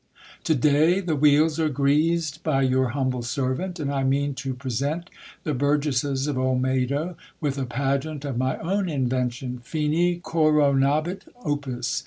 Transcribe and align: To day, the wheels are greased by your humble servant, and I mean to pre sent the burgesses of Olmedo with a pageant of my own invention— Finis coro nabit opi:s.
To 0.45 0.55
day, 0.55 0.99
the 0.99 1.15
wheels 1.15 1.59
are 1.59 1.69
greased 1.69 2.41
by 2.41 2.63
your 2.63 2.87
humble 2.97 3.21
servant, 3.21 3.79
and 3.79 3.91
I 3.91 4.03
mean 4.03 4.33
to 4.33 4.55
pre 4.55 4.71
sent 4.71 5.11
the 5.43 5.53
burgesses 5.53 6.25
of 6.25 6.37
Olmedo 6.39 7.15
with 7.39 7.59
a 7.59 7.65
pageant 7.67 8.25
of 8.25 8.35
my 8.35 8.57
own 8.57 8.89
invention— 8.89 9.59
Finis 9.63 10.21
coro 10.23 10.73
nabit 10.73 11.25
opi:s. 11.45 11.99